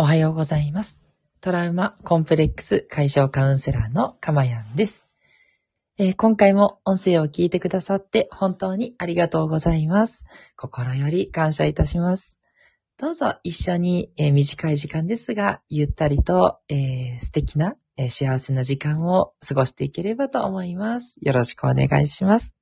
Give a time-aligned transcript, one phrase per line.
[0.00, 1.00] おはようございます。
[1.40, 5.08] トラウマコンプレックス解消カウンセラーのかまやんです、
[5.98, 10.24] えー今回も音声を聞いてくださって本当にありがとうございます。
[10.54, 12.38] 心より感謝いたします。
[12.96, 21.16] どうぞ一緒に、えー短い時間ですが、ゆったりと、えー素敵な、え幸せな時間を過ごしていければと思います。
[21.22, 22.54] よろしくお願いします。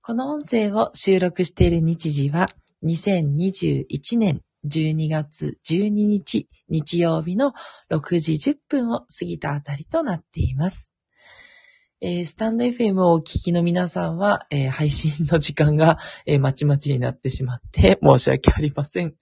[0.00, 2.48] この音声を収録している日時は
[2.82, 7.52] 2021年12月12日日曜日の
[7.90, 10.92] 6時10分を過ぎたあたりとなっています。
[12.04, 19.14] えースタンド FM をお聞きの皆さんは、えー配信の時間が、えーまちまちになってしまって申し訳ありません。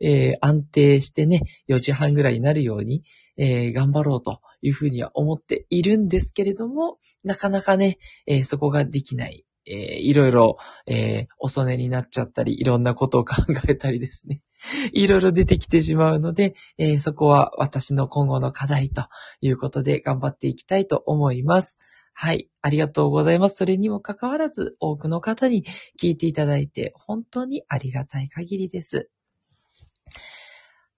[0.00, 3.02] え安定してね、4時半ぐらいになるように、
[3.36, 9.44] え頑張ろうというふうには思っているんですけれども、なかなかね、えそこができない。
[9.70, 13.36] えーいろいろ、えー遅寝になっちゃったり、いろんなことを考
[13.68, 14.42] えたりですね。
[14.92, 19.06] いろいろ出てきてしまうので、えーそこは私の今後の課題と
[19.40, 21.78] いうことで頑張っていきたいと思います。
[22.12, 22.50] はい。
[22.60, 23.56] ありがとうございます。
[23.56, 25.64] それにもかかわらず、多くの方に
[25.98, 29.08] 聞いていただいて、本当にありがたい限りです。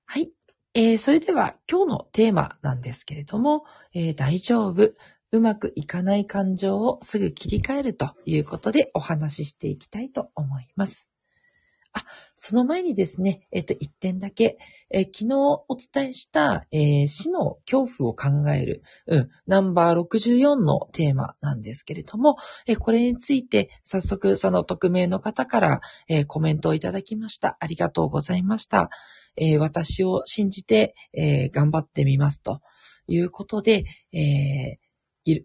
[0.06, 0.33] はい。
[0.75, 4.95] えーそれでは今日のテーマなんですけれども、えー大丈夫。
[5.33, 11.08] うまくいかない感情をすぐ切り替えるということでお話ししていきたいと思います。
[11.94, 12.05] あ、
[12.36, 14.56] その前にですね、えっと、一点だけ、
[14.91, 15.34] え昨日
[15.69, 27.56] お伝えした、えー死の恐怖を考える、うん、ナンバー64のテーマなんですけれども、えこれについて早速その匿名の方から、えコメントをいただきました。
[27.60, 28.91] ありがとうございました。
[29.36, 32.60] えー私を信じて、えー頑張ってみますと
[33.06, 34.78] いうことで、え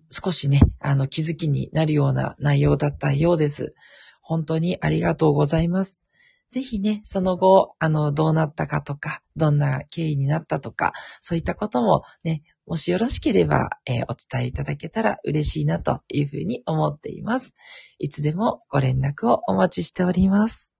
[0.10, 3.74] 少しね、あの気づきになるような内容だったようです。
[4.22, 6.04] 本当にありがとうございます。
[6.50, 17.54] ぜひね、その後、あの、どうなったかとか、どんな経緯になったとか、そういったこともね、もしよろしければ、えーお伝えいただけたら嬉しいなというふうに思っています。
[18.00, 20.77] いつでもご連絡をお待ちしております。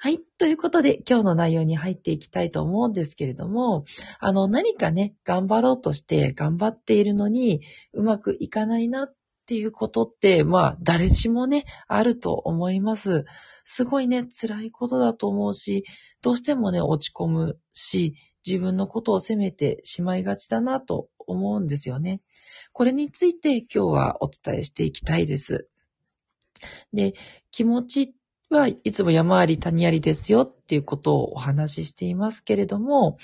[0.00, 0.20] はい。
[0.38, 3.84] ということで、今日の内容に入っていきたいと思うんですけれども、
[4.20, 9.14] あの、何かね、頑張ろうとして頑張っているのに、うまくいかないなっ
[9.46, 13.24] ていうことって、まあ、誰しもね、あると思います。
[13.64, 15.84] すごいね、辛いことだと思うし、
[16.22, 18.14] どうしてもね、落ち込むし、
[18.46, 22.20] 自分のことを責めてしまいがちだなと思うんですよね。
[22.72, 25.68] これについて今日はお伝えしていきたいです。
[26.92, 27.14] で、
[27.50, 28.10] 気持ちっ
[28.50, 33.18] はいつも山あり谷ありですよっていうことをお話ししていますけれども、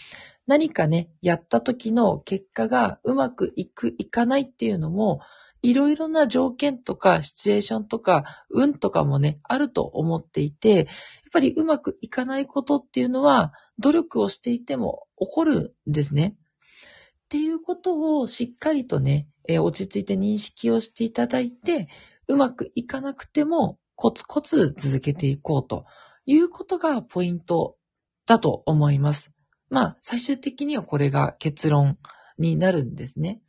[0.47, 5.21] 何かね、やった時の結果がうまくいく、いかないっていうのも、
[5.63, 10.87] いろいろな条件とかシチュエーションとか運とかもね、あると思っていて、やっ
[11.33, 16.37] ぱりうまくいかないことっていうのは、努力をしていても起こるんですね。
[16.37, 21.89] っていうことをしっかりとね、えー落ち着いて認識をしていただいて、
[22.29, 25.87] うまくいかなくてもコツコツ続けていこうと
[26.27, 27.77] いうことがポイント
[28.27, 29.33] だと思います。
[29.71, 31.99] まあ、最終的にはこれが結論
[32.39, 33.41] になるんですね。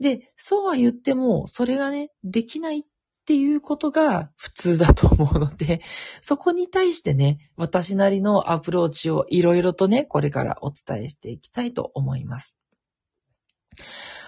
[0.00, 2.82] で、そうは言っても、それがね、できないっ
[3.26, 5.82] ていうことが普通だと思うので、
[6.22, 12.56] そこに対してね、私なりのアプローチをいろいろとね、これからお伝えしていきたいと思います。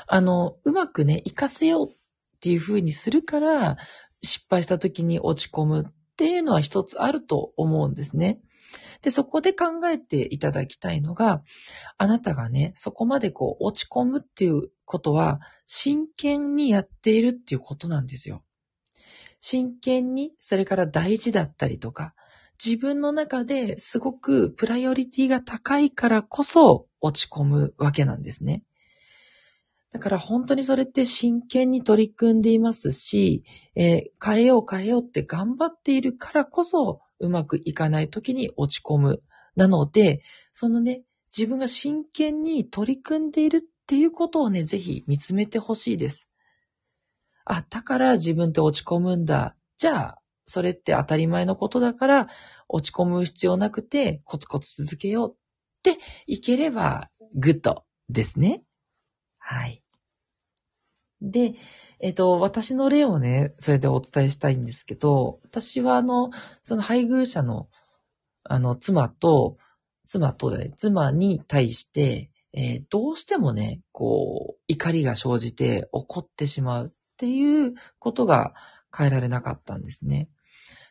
[0.06, 1.96] あの、うまくね、活かせようっ
[2.40, 3.76] ていう風にするから、
[4.22, 8.40] 失敗した時に落ち込むっていうのは一つあると思うんですね。
[9.02, 11.42] で、そこで考えていただきたいのが、
[11.98, 18.44] あなたがね、そこまでこう落ち込むっていうことは、真剣にやっているっていうことなんですよ。
[19.40, 22.14] 真剣に、それから大事だったりとか、
[22.64, 28.62] 自分の中ですごくプライオリティが高いからこそ落ち込むわけなんですね。
[29.92, 33.44] だから本当にそれって真剣に取り組んでいますし、
[33.76, 39.22] えー変えよう変えようって頑張っているからこそうまくいかない時に落ち込む。
[39.56, 40.22] なので、
[40.54, 41.02] そのね、
[41.36, 46.28] 自分が真剣に取り組んでいるっていうことをね、ぜひ見つめてほしいです。
[47.44, 49.56] あ、だから自分って落ち込むんだ。
[49.76, 52.28] じゃあ、それって当たり前のことだから、
[52.68, 55.36] 落ち込む必要なくて、コツコツ続けようっ
[55.82, 58.62] ていければ、グッドですね。
[59.38, 59.81] はい。
[61.22, 61.54] で、
[62.00, 66.30] えっと、私の例をね、それでお伝えしたいんですけど、私はあの、
[66.64, 67.68] その配偶者の、
[68.44, 69.56] あの、妻と、
[70.04, 78.52] 妻とね、妻に対して、えーどうしてもね、こう、怒りが生じて怒ってしまうっていうことが
[78.94, 80.28] 変えられなかったんですね。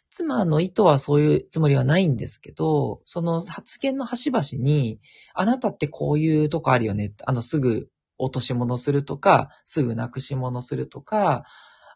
[0.09, 4.99] 妻の意図はそういうつもりはないんですけど、その発言の端々に、
[5.35, 7.13] あなたってこういうとこあるよね。
[7.25, 7.89] あの、すぐ
[8.23, 11.43] 落とし物するとか、すぐなくし物するとか、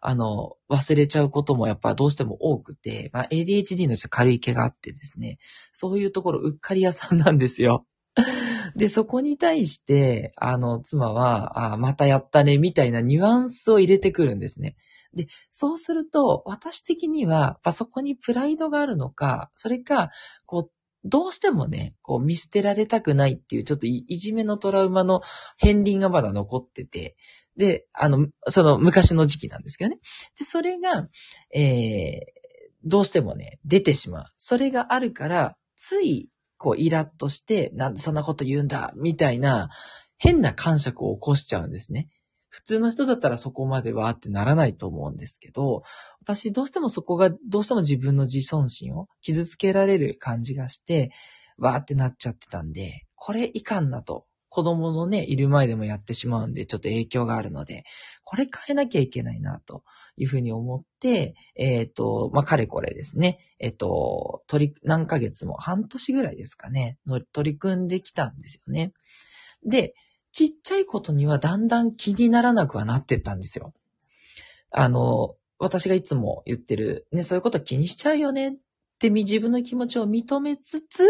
[0.02, 5.38] あの、忘れちゃうこともやっぱどうしても多くて、まあ、ADHD の人は軽い毛があってですね、
[5.74, 7.86] そういうところうっかり屋さんなんですよ。
[8.76, 14.76] で、そこに対して、あの、妻は、あまたやったね、みたいなニュアンスを入れてくるんですね。
[15.14, 20.12] で、そうすると、私的には、あ、そこにプライドがあるのか、それか、
[20.46, 20.72] こう、
[21.06, 25.22] どうしてもね、こう見捨てられたくないっていう、ちょっといじめのトラウマの
[25.60, 27.16] 片鱗がまだ残ってて、
[27.56, 30.00] で、あの、その昔の時期なんですけどね。
[30.38, 31.08] で、それが、
[31.54, 32.22] えー、
[32.84, 34.26] どうしてもね、出てしまう。
[34.38, 39.70] それがあるから、つい、こう、イラッとして、なんでそんなこと言うんだ、みたいな、
[40.18, 42.10] 変な感触を起こしちゃうんですね。
[42.56, 45.84] 普通の人だったらそこまではってならないと思うんですけど、
[46.22, 51.12] 私どうしてもそこが、どうしても自分の自尊心を傷つけられる感じがして、
[51.58, 54.26] わーってなっちゃってたんで、これいかんなと。
[54.48, 57.84] 子供のね、いる前でもやってしまうんで、ちょっと影響があるので、
[58.24, 59.84] これ変えなきゃいけないな、と
[60.16, 68.94] いうふうに思って、えっ、ー、と、まあ、かれこれですね、えっ、ー、と、取り、何ヶ月も、半年ぐらいですかね、の取り組んできたんですよね。
[69.66, 69.94] で、
[70.36, 73.74] ちっちゃいことにはだんだん気にならなくはなってったんですよ。
[74.70, 78.54] あの、私がいつも言ってる、ね、そういうこと気にしちゃうよねっ
[79.00, 81.10] て自分の気持ちを認めつつ、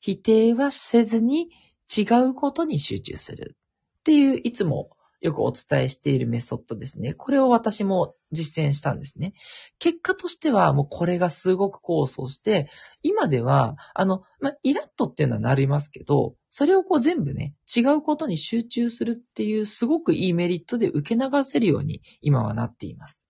[0.00, 1.48] 否定はせずに
[1.96, 3.54] 違うことに集中する
[4.00, 4.90] っていういつも
[5.26, 7.12] よくお伝えしているメソッドですね。
[7.12, 9.32] これを私も実践したんですね。
[9.80, 12.68] 結果としてはもうこれがすごく構想して、
[13.02, 23.20] 今では、あの、まイラッとっていうのはなりますけど、それをこう全部ね、違うことに集中するっていうすごくいいメリットで受け流せるように今はなっています。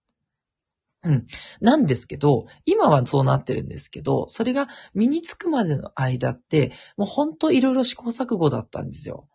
[1.03, 1.27] うん。
[1.61, 9.29] なんですけど、今はそうなってるんですけど、それが身につくまでの間って、もうほんといろいろ試行錯誤だったんですよ。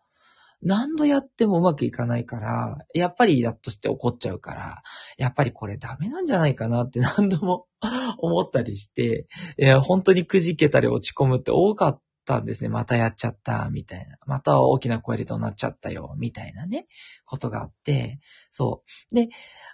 [0.62, 4.82] 何度やってもうまくいかないから、やっぱりイラッとして怒っちゃうから、
[5.18, 7.66] やっぱりこれダメなんじゃないかなって 何度も
[8.18, 9.26] 思ったりして、
[9.58, 12.68] いや、本当にくじけたり落ち込むって多かったんですね。
[12.68, 14.16] またやっちゃった、みたいな。
[14.26, 16.86] また大きな声で怒鳴っちゃったよ、みたいなね、
[17.24, 18.20] ことがあって、
[18.50, 19.14] そう。
[19.14, 19.28] で、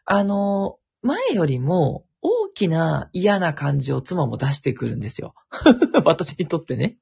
[0.06, 2.04] あの、前よりも
[2.58, 5.34] きな嫌な感じを妻も出してくるんですよ。
[6.04, 6.98] 私にとってね。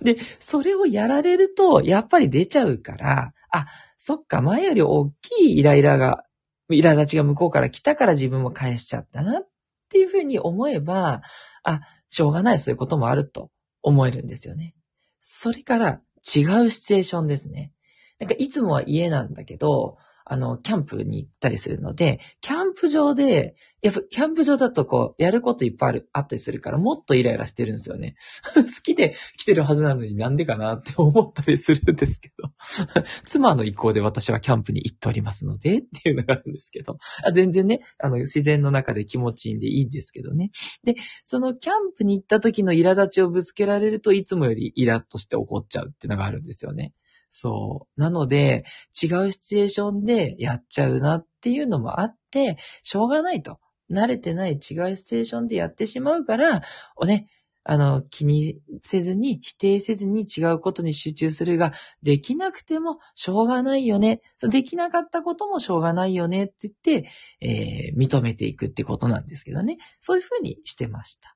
[0.00, 3.66] で、それをやられると、やっぱり出ちゃうから、あ、
[3.98, 6.24] そっか、前より大きいイライラが、
[6.70, 9.48] 苛立ちが向こうから来たから自分も返しちゃったなっ
[9.90, 11.22] ていうふうに思えば、
[11.64, 13.50] あ、しょうがない、そういうこともあると
[13.82, 14.74] 思えるんですよね。
[15.20, 16.00] それから
[16.34, 17.72] 違うシチュエーションですね。
[18.20, 19.98] なんかいつもは家なんだけど、
[20.32, 28.16] あの、キャンプに行ったりするので、キャンプ場で、やっぱ、キャンプ場だとこう、やることいっぱいある、あったりするから、もっとイライラしてるんですよね。
[28.56, 32.50] 好きで来てるはずなのになんでかなって思ったりするんですけど。
[33.26, 36.96] 妻の意向で私はキャンプに行っておりますので、っていうのがあるんですけど。
[37.34, 40.50] 全然ね、あの、自然の中で気持ちいいんでいいんですけどね。
[40.82, 40.94] で、
[41.24, 46.94] そのキャンプに行った時の苛立ちをぶつけられるといつもよりイラッとして怒っちゃうっていうのがあるんですよね。
[47.34, 48.00] そう。
[48.00, 48.64] なので、
[49.02, 53.58] 違うシチュエーションでやっちゃうなっていうのもあって、しょうがないと。
[53.90, 56.62] 慣れてない違うシチュエーションでやってしまうから、
[56.94, 57.28] おね、
[57.64, 64.20] あの、気にせずに、否定せずに違うことに集中するが、できなくてもしょうがないよね。
[64.42, 67.08] できなかったこともしょうがないよねって言って、
[67.40, 69.78] えー、認めていくってことなんですけどね。
[70.00, 71.34] そういうふうにしてました。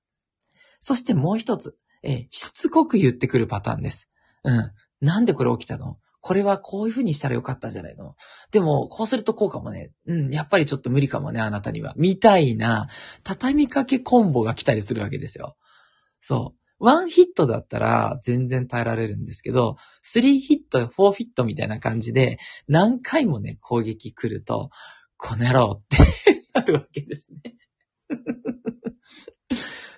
[0.79, 4.11] そしてもう一つ、えー、しつこく言ってくるパターンです。
[4.45, 4.73] うん。
[5.01, 5.99] なんでこれ起きたの？
[6.21, 8.17] これはこういう風にしたらよかったんじゃないの？
[8.51, 9.93] でも、こうするとこうかもね。
[10.07, 11.95] うん、やっぱりちょっと無理かもね、あなたには。
[11.97, 12.89] みたいな、
[13.23, 15.57] 畳みかけコンボが来たりするわけですよ。
[16.21, 16.61] そう。
[16.79, 22.39] ワンヒットだったら全然耐えられるんですけど、スリーヒット、フォーフィットみたいな感じで、
[22.69, 24.71] 何回もね、攻撃来ると、
[25.17, 25.97] この野郎って
[26.53, 27.55] なるわけですね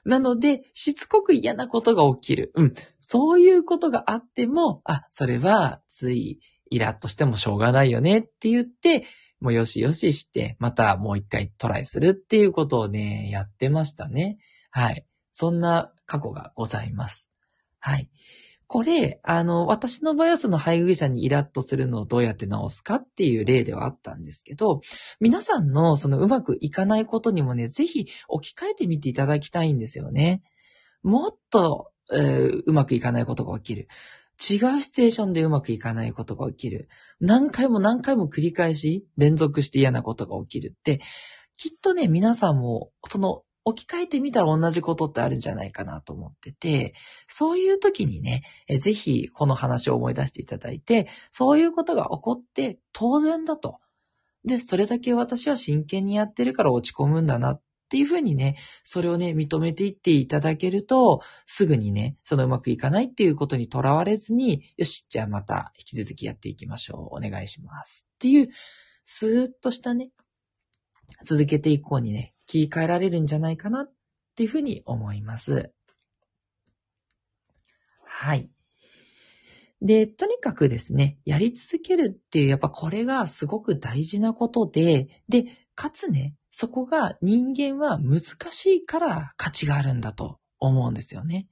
[0.08, 2.52] なので、しつこく嫌なことが起きる。
[2.54, 2.74] うん。
[2.98, 9.04] そういうことがあっても、あ、それは、つい、イラッとしてもしょうがないよねって言って、
[9.40, 14.38] もうよしよしして、またもう一回トライするっていうことをね、やってましたね。
[14.70, 15.06] はい。
[15.30, 17.28] そんな過去がございます。
[17.78, 18.10] はい。
[18.68, 24.82] これ、あの、私の場合はその配偶者にイラッとするのをどうやって直すかっていう例ではあったんですけど、
[25.20, 30.42] 皆さんのそのうまくいかないことにもね、ぜひ置き換えてみていただきたいんですよね。
[31.02, 33.88] もっと、えー、うまくいかないことが起きる。
[34.38, 36.90] 違うシチュエーションでうまくいかないことが起きる。
[37.20, 41.00] 何回も何回も繰り返し連続して嫌なことが起きるって、
[41.56, 46.94] きっとね、皆さんも、その置き換えてみたら同じことってあるんじゃないかなと思ってて、
[47.28, 53.78] そういう時にね、えぜひこの話を思い出していただいて、そういうことが起こって当然だと。
[54.44, 67.16] で、それだけ私は真剣にやってるから落ち込むんだなっていうふうにね、それをね、認めていっていただけると、すぐにね、そのうまくいかないっていうことにとらわれずに、よし、じゃあまた引き続きやっていきましょう。
[67.16, 68.08] お願いします。
[68.14, 68.48] っていう、
[69.04, 70.10] スーッとしたね、
[71.24, 73.92] 続けていこうにね、切り替えられるんじゃないかなっ
[74.34, 75.70] ていうふうに思います。
[78.02, 78.50] はい。
[79.80, 85.44] で、とにかくですね、やり続けるっていう、やっぱこれがすごく大事なことで、で、
[85.76, 91.46] かつね、そこが人間は難しいから価値があるんだと思うんですよね。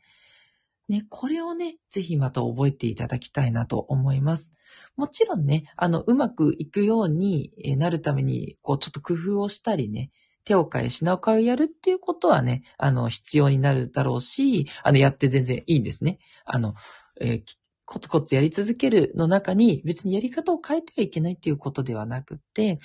[0.88, 4.50] ね、これをね、ぜひまた覚えていただきたいなと思います。
[4.96, 10.10] もちろんね、あの、うまくいくようになるために、こう、ちょっと工夫をしたりね、
[10.46, 16.18] 手を変え、品を変えやるっていうことはね、あの、必要になるだろうし、あの、やって全然いいんですね。
[16.44, 16.74] あの、
[17.20, 17.42] えー、
[17.84, 22.78] コツコツやり続けるの中に別にやり方を変えてはいけないっていうことではなくて、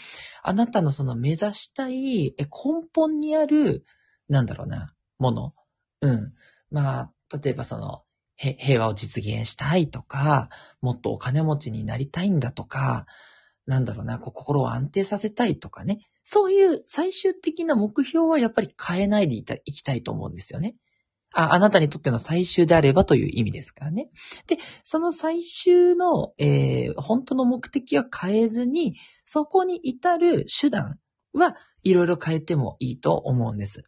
[0.44, 2.48] あなたのその目指したい根
[2.94, 3.86] 本にある、
[4.28, 5.54] なんだろうな、もの。
[6.02, 6.34] うん。
[6.72, 7.12] まあ、
[7.44, 8.04] 例えばその、
[8.38, 10.50] 平和を実現したいとか、
[10.82, 13.06] もっとお金持ちになりたいんだとか、
[13.68, 16.00] なんだろうな、こう心を安定させたいとかね。
[16.24, 19.36] そういう最終的な目標はやっぱり変えないで
[19.66, 20.76] いきたいと思うんですよね。
[21.34, 24.10] あ、あなたにとっての最終であればという意味ですからね。
[24.48, 31.00] で、その最終の、えー、本当の目的は変えずに、そこに至る手段
[31.34, 33.84] はいろいろ変えてもいいと思うんです。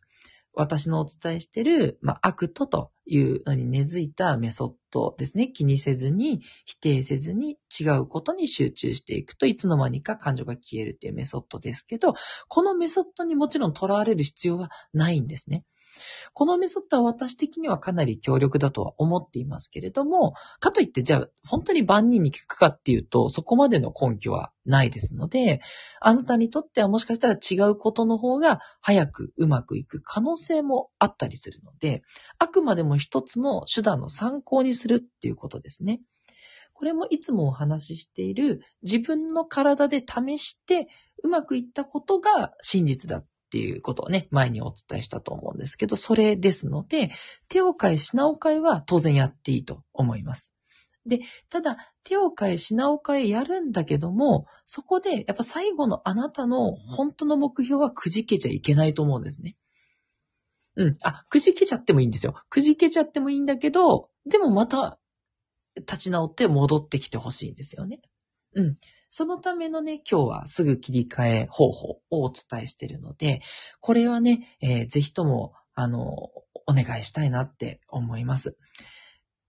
[0.53, 5.49] 私のお伝えしている、まあ、 ACT というのに根付いたメソッドですね。
[5.49, 12.13] 気にせずに、否定せずに、違うことに集中していくといつの間にか感情が消えるっていうメソッドですけど、
[12.47, 15.63] このメソッドにもちろん囚われる必要はないんですね。
[16.33, 25.61] このメソッドは私的にはかなり強力だとは思っていますけれども、かといってじゃあ本当に万人に効くかっていうと、そこまでの根拠はないですので、
[25.99, 32.03] あなたにとってはもしかしたら違うことの方が早くうまくいく可能性もあったりするので、
[32.39, 36.01] あくまでも一つの手段の参考にするっていうことですね。
[36.73, 40.87] これもいつもお話ししている自分の体で試して
[41.23, 47.11] うまくいったことが真実だっっていうことをね、前にお伝えしたと思うんですけど、それですので、
[47.49, 50.55] 手を変え品を変えは当然やっていいと思います。
[51.05, 51.19] で、
[51.51, 59.55] ただ、手を変え品を変えやるんだけども、そこで、やっぱ最後のあなたの本当の目標はくじけちゃいけないと思うんですね。
[60.75, 60.93] うん。
[61.03, 62.33] あ、くじけちゃってもいいんですよ。
[62.49, 64.97] くじけちゃってもいいんだけど、でもまた、
[65.75, 68.01] 立ち直って戻ってきてほしいんですよね。
[68.55, 68.77] うん。
[69.15, 73.43] そのためのね、今日はすぐ切り替え方法をお伝えしているので、
[73.79, 76.31] これはね、えー、ぜひとも、あの、
[76.65, 78.57] お願いしたいなって思います。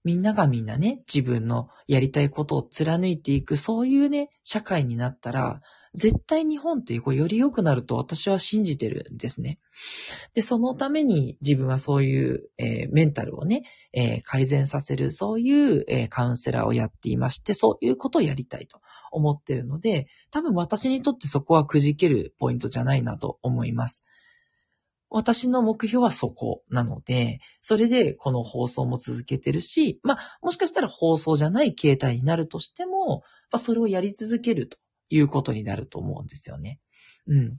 [0.04, 5.62] みんながみんなね、自分のやりたいことを貫いていく、そういうね、社会になったら、
[5.94, 9.58] 絶対日本ってより良くなると私は信じてるんですね。
[10.34, 13.62] で、そのために自分はそういう、えー、メンタルをね、
[13.94, 18.80] えー、改善させる、そういう、えー、カウンセラーをやっていまして、そういうことをやりたいと
[19.14, 24.02] 思ってるので、多分私にとってそこはくじけるポイントじゃないなと思います。
[25.10, 33.18] 私の目標はそこなので、それでこの放送も続けてるし、まあ、もしかしたら放送じゃない形態になるとしても、
[33.52, 34.76] まあ、それをやり続けると
[35.10, 36.80] いうことになると思うんですよね。
[37.28, 37.56] うん。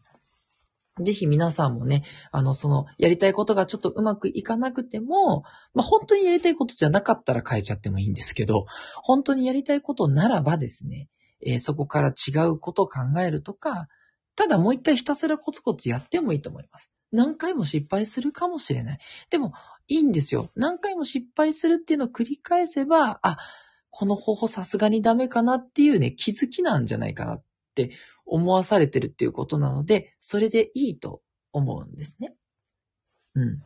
[1.04, 5.44] ぜひ皆さんもね、あの、その、やりたいことがちょっとうまくいかなくても、
[5.74, 8.66] まあ、本当にやりたいことじゃなかったら変えちゃってもいいんですけど、
[9.04, 11.10] 本当にやりたいことならばですね、
[11.46, 13.88] えー、そこから違うことを考えるとか、
[14.36, 16.92] ただもう一回ひたすらコツコツやってもいいと思います。
[17.12, 19.00] 何回も失敗するかもしれない。
[19.30, 19.54] でも、
[19.88, 20.50] いいんですよ。
[20.56, 23.38] 何回も失敗するっていうのを繰り返せば、あ、
[23.90, 27.44] この方法さすがにダメかなっていうね、気づきなんじゃないかなっ
[27.76, 27.92] て
[28.26, 31.22] 思わされてるっていうことなので、それでいいと
[31.54, 32.34] 思うんですね。
[33.36, 33.64] うん。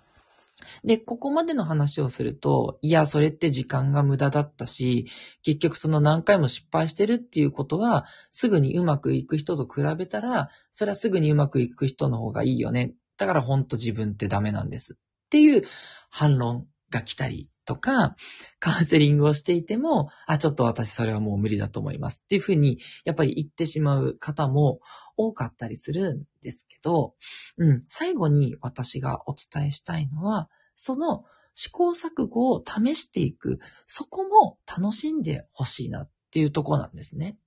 [0.84, 5.08] で、ここまでの話をすると、いや、それって時間が無駄だったし、
[5.44, 12.94] 結局その何回も失敗してるっていうことは、すぐにうまくいく人と比べたら、それはすぐにうまくいく人の方がいいよね。
[13.18, 14.94] だからほんと自分ってダメなんです。
[14.94, 15.64] っていう
[16.10, 18.16] 反論が来たりとか、
[18.60, 24.80] カウンセリングをしていても、あ、ちょっと私それはもう無理だと思いますっていうふうに、やっぱり言ってしまう方も
[25.20, 27.14] 多かったりするんですけど、
[27.58, 37.38] うん、最後に私がお伝えしたいのは、その試行錯誤を試していく、そこも楽しんでほしいなっていうとこなんですね。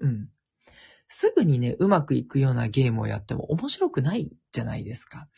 [0.00, 0.28] うん。
[1.06, 5.28] すぐにね、うまくいくようなゲームをやっても面白くないじゃないですか。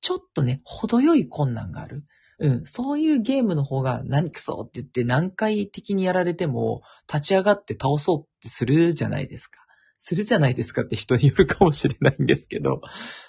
[0.00, 2.04] ちょっとね、程よい困難がある。
[2.38, 9.65] うん、そういうゲームの方が何くそって言って何回的にやられても立ち上がって倒そうってするじゃないですか。
[10.08, 12.80] するじゃないですかって人によるかもしれないんですけど、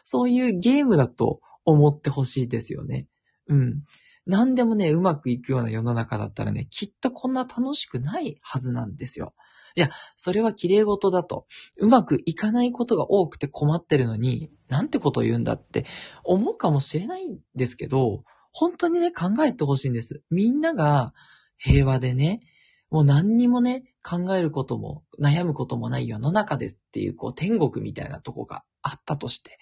[0.03, 3.07] そういうゲームだと思ってほしいですよね。
[3.47, 3.81] うん。
[4.27, 9.33] 何でもね、うまくいくような世の中だったらね、きっとこんな楽しくないはずなんですよ。
[9.75, 11.47] いや、それは綺麗事だと。
[11.79, 15.83] うまくいかないことが多くて困ってるのに、なんてことを言うんだって
[16.23, 20.21] 思うかもしれないんですけど、本当にね、考えてほしいんです。
[20.29, 21.15] みんなが
[21.57, 22.41] 平和でね、
[22.89, 29.57] もう何にもね、考えることも悩むこともない世の中ですっていう、こう、天国みたいなとこがあったとして、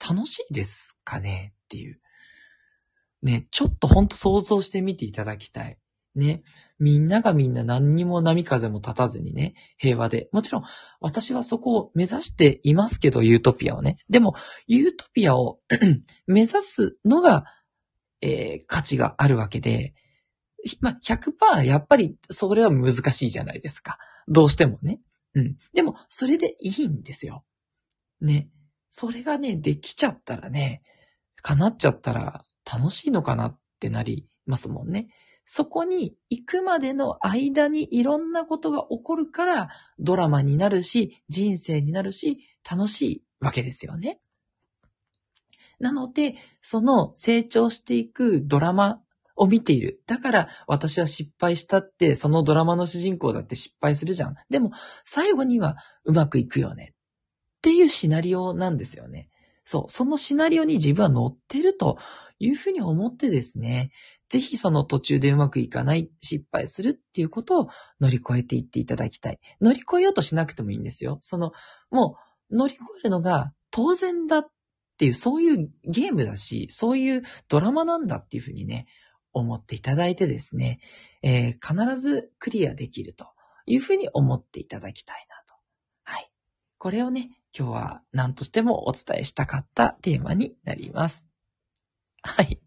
[0.00, 1.54] 楽しいですかね？
[1.54, 2.00] っていう。
[3.22, 5.78] ね、ちょっとほんと想像してみていただきたい。
[6.14, 6.42] ね。
[6.78, 10.28] みんながみんな何にも波風も立たずにね、平和で。
[10.32, 10.64] もちろん、
[11.00, 13.96] 私はそこを目指していますけど、ユートピアをね。
[14.08, 14.34] でも、
[14.66, 15.60] ユートピアを
[16.26, 17.44] 目指すのが、
[18.22, 19.94] えー、価値があるわけで、
[20.80, 23.98] まあ、100%やっぱりそれは難しいじゃないですか。
[24.28, 25.00] どうしてもね。
[25.34, 25.56] うん。
[25.72, 27.44] でも、それでいいんですよ。
[28.20, 28.48] ね。
[28.90, 30.82] それがね、できちゃったらね、
[31.42, 35.08] 叶っちゃったら楽しいのかなってなりますもんね。
[35.46, 42.38] そこに行くまでの間にいろんなことが起こるからドラマになるし、人生になるし、
[42.70, 44.20] 楽しいわけですよね。
[45.80, 49.02] なので、その成長していくドラマ
[49.40, 50.02] を見ている。
[50.06, 54.34] だから私は失敗したって、そのドラマの主人公だって失敗するじゃん。
[54.50, 54.70] でも、
[55.06, 56.92] 最後にはうまくいくよね。
[56.92, 56.96] っ
[57.62, 59.30] ていうシナリオなんですよね。
[59.64, 59.90] そう。
[59.90, 61.96] そのシナリオに自分は乗ってると
[62.38, 63.92] いうふうに思ってですね、
[64.28, 67.68] ぜひその途中でうまくいかない、失敗するっていうことを
[67.98, 69.38] 乗り越えていっていただきたい。
[69.62, 71.16] 乗り越えようとしなくてもいいんですよ。
[71.22, 71.52] その、
[71.90, 72.18] も
[72.50, 74.50] う乗り越えるのが当然だっ
[74.98, 78.86] ていう、そういうゲームだし、そういうドラマなんだっていうふうにね、
[79.32, 80.80] 思っていただいてですね、
[81.22, 83.26] えー、必ずクリアできると
[83.66, 85.54] いうふうに思っていただきたいなと。
[86.04, 86.30] はい。
[86.78, 91.28] これをね、今日は何としてもお伝えしたかったテーマになります。
[92.22, 92.60] はい。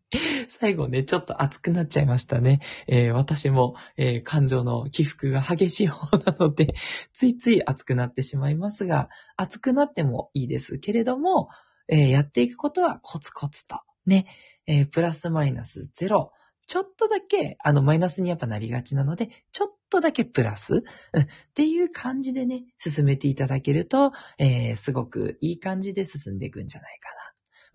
[0.47, 2.59] 最後ね、ちょっと熱くなっちゃいましたね。
[2.87, 6.73] えー、私も、えー、感情の起伏が激しい方なので、
[7.13, 11.49] ついつい熱くなってしまいますが、熱くなってもいいですけれども、
[11.87, 14.25] えー、やっていくことはコツコツと、ね、
[14.65, 16.31] えプラスマイナスゼロ、
[16.65, 27.15] ちょっとだけ、あの、マイナスにやっぱなりがちなので、ちょっとだけプラス、うん、っていう感じでね、進めていただけると、えー、すごくいい感じで進んでいくんじゃないかな。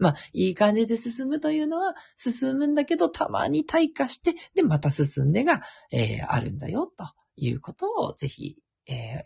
[0.01, 7.05] まあ、いい感じで進むというのは、進むんだけど、たまに退化して、で、また進んでが、えー、あるんだよ、と
[7.37, 9.23] いうことを、ぜひ、えー、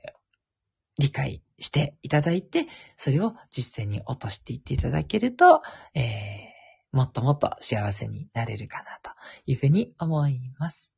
[0.98, 5.62] 理解していただいて、それを実践に落としていっていただけると、
[5.94, 6.51] えー
[6.92, 9.10] もっともっと幸せになれるかなと
[9.46, 10.94] いうふうに思います。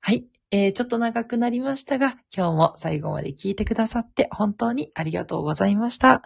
[0.00, 0.26] はい。
[0.50, 6.22] えー、ちょっと長くなりましたが、今日も最後まで聞いてくださって本当にありがとうございました。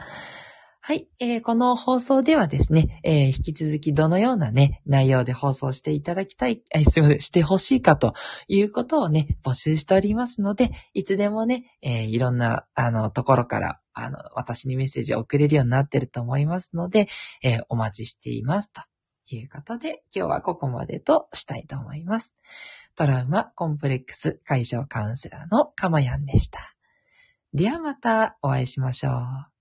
[0.85, 8.15] はい、えー、この放送ではですね、えー、引き続きどのようなね、内容で放送していただきたい、えー、すいません、してほしいかと
[8.49, 17.07] いうことをね、募集しておりますので、いつでもね、えー、いろんな、あの、ところから、あの、私にメッセージを送れるようになってると思いますので、
[17.45, 18.73] えー、お待ちしています。
[18.73, 18.83] と
[19.27, 22.35] いうことで、今日はここまでとしたいと思います。
[22.97, 26.75] トラウマコンプレックス解消カウンセラーのかまやんでした。
[27.55, 29.52] ではまたお会いしましょう。